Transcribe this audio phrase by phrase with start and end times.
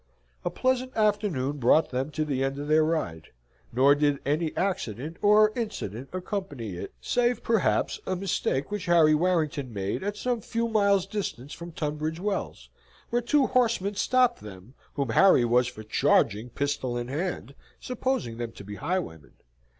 [0.43, 3.27] A pleasant afternoon brought them to the end of their ride;
[3.71, 9.71] nor did any accident or incident accompany it, save, perhaps, a mistake which Harry Warrington
[9.71, 12.69] made at some few miles' distance from Tunbridge Wells,
[13.11, 18.53] where two horsemen stopped them, whom Harry was for charging, pistol in hand, supposing them
[18.53, 19.33] to be highwaymen.